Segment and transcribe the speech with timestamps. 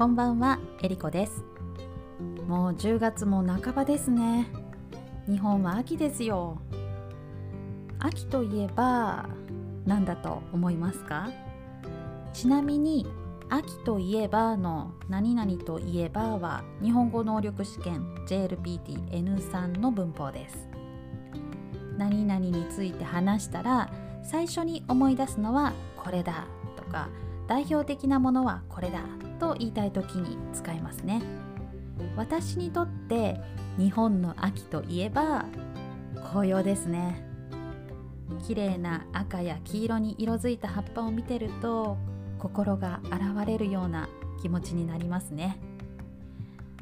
[0.00, 1.44] こんばんは、えりこです。
[2.48, 4.46] もう10月も半ばですね。
[5.28, 6.56] 日本は秋ですよ。
[7.98, 9.28] 秋といえば
[9.84, 11.28] 何だと思いますか？
[12.32, 13.06] ちなみに
[13.50, 20.66] 秋といえばの何々といえばは日本語能力試験 JLPT-N3 の文法です。
[21.98, 23.92] 何々について話したら
[24.24, 27.10] 最初に思い出すのはこれだとか
[27.46, 29.02] 代表的なものはこれだ
[29.40, 31.22] と言いたい時に使いますね。
[32.16, 33.40] 私にとって
[33.76, 35.46] 日本の秋といえば
[36.30, 37.26] 紅葉ですね。
[38.46, 41.96] 綺麗な赤や黄色に色づいた葉っぱを見てると
[42.38, 44.08] 心が洗われるような
[44.40, 45.58] 気持ちになりますね。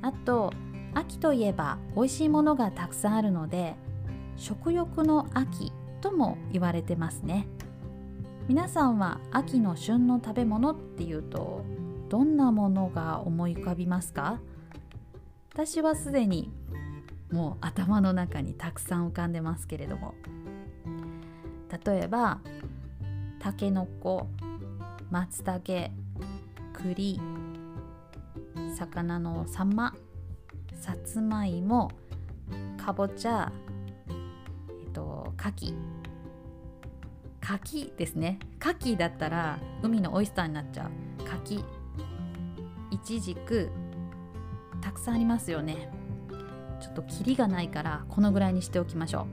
[0.00, 0.52] あと
[0.94, 3.74] 秋といえば美味しいものがたくさんあるので
[4.36, 7.46] 食欲の秋とも言われてますね。
[8.46, 11.64] 皆さんは秋の旬の食べ物っていうと
[12.14, 14.38] どんなものが思い浮かびますか？
[15.52, 16.48] 私はすでに
[17.32, 20.14] もう頭の中にたくさん浮かんでますけれども。
[21.84, 22.38] 例えば
[23.40, 24.28] たけのこ
[25.10, 25.90] 松茸
[26.72, 27.20] 栗
[28.76, 29.92] 魚のサンマ
[30.72, 31.90] さつまいも
[32.76, 33.50] かぼちゃ
[34.08, 35.74] えっとかき
[37.40, 38.38] かきですね。
[38.60, 41.24] かきだったら海のオイスターになっちゃう。
[41.24, 41.64] かき
[42.94, 43.70] いちじく
[44.80, 45.90] たくさんありますよね。
[46.80, 49.26] ちょっとキリがないからこのぐらいにしておきましょう。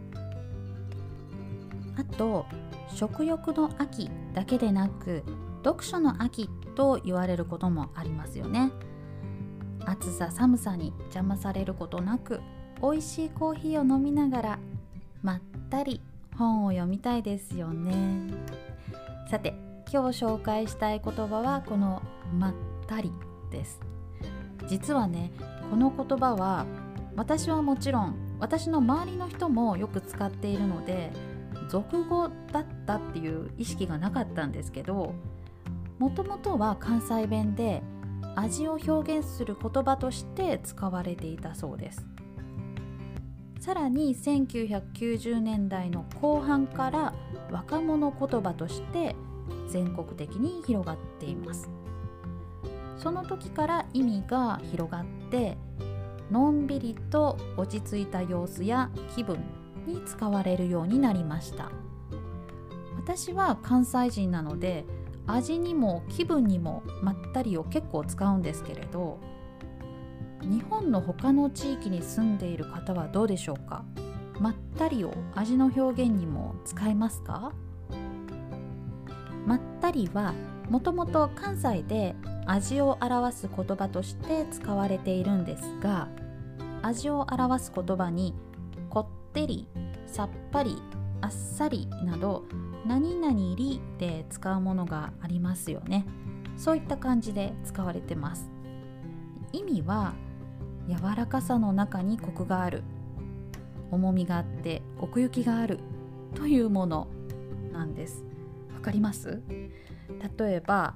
[2.00, 2.48] あと
[2.88, 5.24] 食欲の秋だけでなく
[5.64, 8.72] 読書の秋と言われることもありますよね。
[9.86, 12.42] 暑さ寒さに邪魔されることなく
[12.82, 14.60] 美味しいコーヒーを飲みながら
[15.22, 16.02] まったり
[16.36, 18.34] 本を読みたいですよね。
[19.30, 19.54] さて
[19.92, 22.02] 今日紹介したい言葉はこの
[22.34, 22.54] まっ
[22.88, 23.12] たり。
[23.52, 23.80] です。
[24.68, 25.32] 実はね
[25.70, 26.66] この言葉は
[27.16, 31.12] 私はもちろん私の周りの人もよく使っているので
[31.70, 35.14] 俗語だったっていう意識がなかったんですけど
[36.00, 37.84] もともとは関西弁で
[38.36, 42.06] 味を表現する言葉として使われていたそうです。
[43.60, 47.14] さらに1990年代の後半から
[47.52, 49.16] 若者言葉として
[49.68, 51.70] 全国的に広がっています。
[53.02, 55.58] その時から意味が広がって
[56.30, 59.40] のんびりと落ち着いた様子や気分
[59.88, 61.72] に使われるようになりました。
[62.96, 64.86] 私は関西人なので
[65.26, 69.20] 味にも気分にもまったりを結構使うんですけれど
[70.42, 73.84] 日本の他の地域に住んでいる方はどうでしょうか？
[74.40, 77.54] まったりを味の表現にも使えますか？
[79.46, 80.34] まったりは
[80.70, 82.16] もともと関西で
[82.46, 86.08] 味を表す言葉として使われているんですが
[86.82, 88.34] 味を表す言葉に
[88.90, 89.68] こってり
[90.08, 90.82] さっぱり
[91.22, 92.44] あっさりなど
[92.86, 96.06] 何々りで使うものがありますよね。
[96.58, 98.50] そういった感じで使われてます。
[99.54, 100.14] 意味は
[100.88, 102.84] 柔らかさの中にコクがある
[103.92, 105.80] 重みがあって奥行きがある
[106.36, 107.08] というもの
[107.72, 108.31] なんです。
[108.82, 109.44] わかります？
[110.40, 110.96] 例えば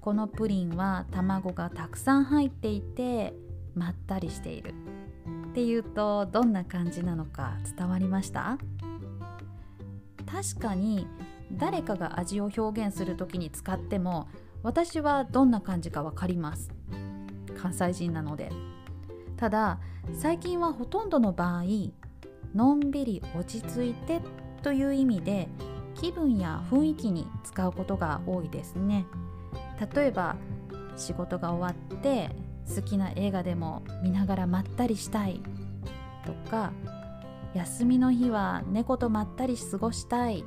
[0.00, 3.34] このプリンは卵がたくさん入っていて
[3.74, 4.72] まったりしている。
[5.50, 8.56] っていうとどんな感じなのか伝わりました？
[10.24, 11.06] 確かに
[11.52, 14.28] 誰かが味を表現する時に使っても
[14.62, 16.70] 私はどんな感じか分かります。
[17.60, 18.50] 関西人なので。
[19.36, 19.80] ただ
[20.14, 21.64] 最近はほとんどの場合
[22.54, 24.22] のんびり落ち着いて
[24.62, 25.50] という意味で
[26.00, 29.06] 気分や雰囲気に使うことが多いですね。
[29.94, 30.36] 例えば
[30.96, 32.30] 仕事が終わって
[32.74, 35.40] 好きな映画でも見ながらまったりしたい
[36.26, 36.72] とか
[37.54, 40.44] 休みの日は猫とまったり過ごしたい。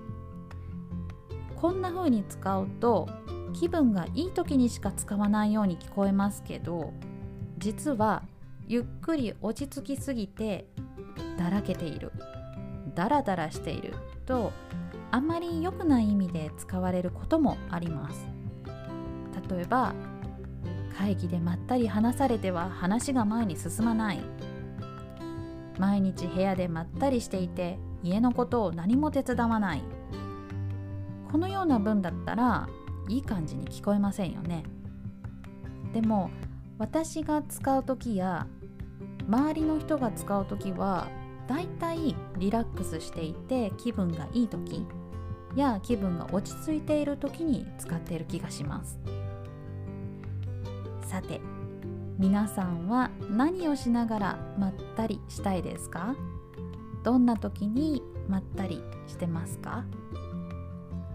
[1.56, 3.08] こんな風に使うと
[3.54, 6.92] 気分がいい時にしか使わないように聞こえますけど
[7.60, 8.24] 実は
[8.68, 10.66] ゆっくり落ち着きすぎて
[11.38, 12.12] だらけている。
[12.96, 13.94] ダラダラしている
[14.26, 14.52] と
[15.12, 18.28] あまり良くない意味で使われることもあります。
[19.50, 19.94] 例えば
[20.98, 24.20] 会議でまったり話されては話が前に進まない。
[25.80, 29.84] 毎日部屋でまったりしていて家のことを何も手伝わない。
[31.32, 32.68] このような文だったら
[33.08, 34.64] いい感じに聞こえませんよね。
[35.94, 36.30] でも
[36.78, 38.48] 私が使う時や
[39.28, 41.08] 周りの人が使う時は
[41.52, 44.86] だいたいリラックスしていて気分がいい時
[45.54, 48.98] や気分が落ち着いている時に使っている気がします。
[51.02, 51.42] さて
[52.18, 56.16] 皆さんは何をしながらまったりしたいですか？
[57.04, 59.84] どんな時にまったりしてますか？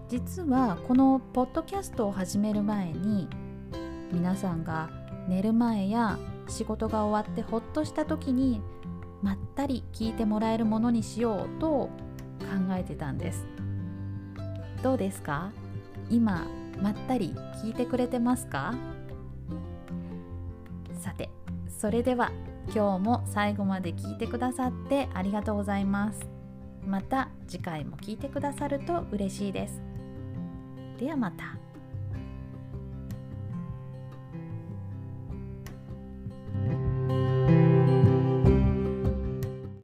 [0.07, 3.27] 実はこのポッドキャストを始める前に
[4.11, 4.91] 皆さんが
[5.27, 8.61] 寝る前や仕事が終わってほっとした時に
[9.21, 11.89] まったり聞いてもらえるものにしようと考
[12.71, 13.45] えてたんです。
[14.83, 15.51] どうですか？
[16.09, 16.45] 今
[16.81, 17.33] まったり
[17.63, 18.75] 聞いてくれてますか？
[21.01, 21.29] さて
[21.67, 22.31] それでは
[22.73, 26.27] 今日も最後まで聞いてくださってありがとうございます。
[26.85, 29.81] また次回も聞いてくださると嬉しいです。
[30.99, 31.57] ではまた。